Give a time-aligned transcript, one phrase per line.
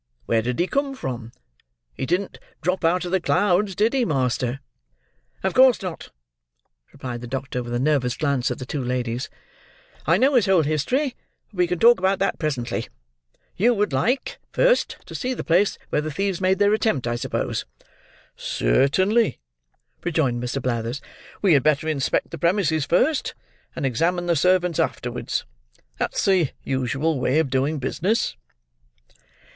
[0.25, 1.31] Where did he come from?
[1.93, 4.59] He didn't drop out of the clouds, did he, master?"
[5.43, 6.09] "Of course not,"
[6.91, 9.29] replied the doctor, with a nervous glance at the two ladies.
[10.07, 11.15] "I know his whole history:
[11.49, 12.87] but we can talk about that presently.
[13.55, 17.15] You would like, first, to see the place where the thieves made their attempt, I
[17.15, 17.65] suppose?"
[18.35, 19.37] "Certainly,"
[20.03, 20.59] rejoined Mr.
[20.59, 20.99] Blathers.
[21.43, 23.35] "We had better inspect the premises first,
[23.75, 25.45] and examine the servants afterwards.
[25.99, 28.35] That's the usual way of doing business."